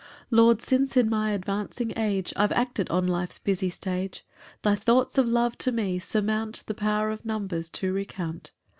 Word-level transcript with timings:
6 0.21 0.27
Lord, 0.31 0.61
since 0.63 0.97
in 0.97 1.11
my 1.11 1.29
advancing 1.29 1.93
age 1.95 2.33
I've 2.35 2.51
acted 2.53 2.89
on 2.89 3.05
life's 3.05 3.37
busy 3.37 3.69
stage, 3.69 4.25
Thy 4.63 4.73
thoughts 4.73 5.19
of 5.19 5.27
love 5.29 5.59
to 5.59 5.71
me 5.71 5.99
surmount 5.99 6.63
The 6.65 6.73
power 6.73 7.11
of 7.11 7.23
numbers 7.23 7.69
to 7.69 7.93
recount. 7.93 8.49